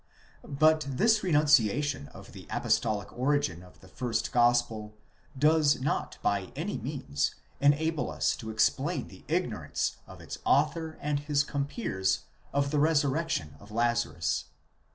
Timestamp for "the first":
3.81-4.31